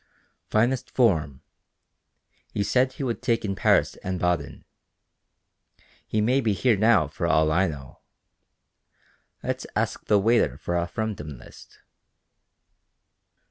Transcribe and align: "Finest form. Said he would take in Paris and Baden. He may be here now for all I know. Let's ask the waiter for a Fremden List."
"Finest 0.49 0.89
form. 0.89 1.43
Said 2.59 2.93
he 2.93 3.03
would 3.03 3.21
take 3.21 3.45
in 3.45 3.53
Paris 3.55 3.97
and 3.97 4.19
Baden. 4.19 4.65
He 6.07 6.21
may 6.21 6.41
be 6.41 6.53
here 6.53 6.75
now 6.75 7.07
for 7.07 7.27
all 7.27 7.51
I 7.51 7.67
know. 7.67 7.99
Let's 9.43 9.67
ask 9.75 10.07
the 10.07 10.17
waiter 10.17 10.57
for 10.57 10.75
a 10.75 10.87
Fremden 10.87 11.37
List." 11.37 11.81